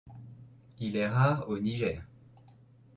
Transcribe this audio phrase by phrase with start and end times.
[0.79, 2.01] Il est rare au Niger.